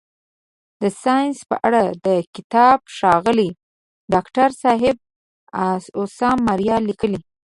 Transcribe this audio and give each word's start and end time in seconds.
د 0.81 0.83
ساینس 1.01 1.37
په 1.49 1.55
اړه 1.67 1.81
دا 2.05 2.17
کتاب 2.35 2.77
ښاغلي 2.97 3.49
داکتر 4.13 4.49
صاحب 4.61 4.97
عاصم 5.61 6.37
مایار 6.47 6.81
لیکلی. 6.89 7.19